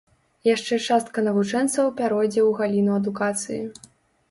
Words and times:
Яшчэ 0.47 0.79
частка 0.85 1.25
навучэнцаў 1.27 1.93
пяройдзе 2.01 2.41
ў 2.49 2.59
галіну 2.63 2.91
адукацыі. 2.99 3.63